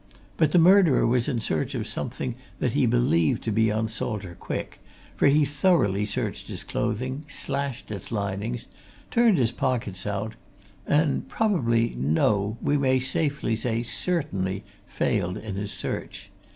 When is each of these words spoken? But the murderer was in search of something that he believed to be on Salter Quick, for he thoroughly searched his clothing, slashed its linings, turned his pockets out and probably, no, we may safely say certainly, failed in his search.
But 0.35 0.51
the 0.51 0.57
murderer 0.57 1.05
was 1.05 1.27
in 1.27 1.39
search 1.39 1.75
of 1.75 1.87
something 1.87 2.33
that 2.57 2.73
he 2.73 2.87
believed 2.87 3.43
to 3.43 3.51
be 3.51 3.71
on 3.71 3.87
Salter 3.87 4.33
Quick, 4.33 4.79
for 5.15 5.27
he 5.27 5.45
thoroughly 5.45 6.07
searched 6.07 6.47
his 6.47 6.63
clothing, 6.63 7.23
slashed 7.27 7.91
its 7.91 8.11
linings, 8.11 8.65
turned 9.11 9.37
his 9.37 9.51
pockets 9.51 10.07
out 10.07 10.33
and 10.87 11.29
probably, 11.29 11.93
no, 11.95 12.57
we 12.63 12.79
may 12.79 12.97
safely 12.97 13.55
say 13.55 13.83
certainly, 13.83 14.63
failed 14.87 15.37
in 15.37 15.53
his 15.53 15.71
search. 15.71 16.31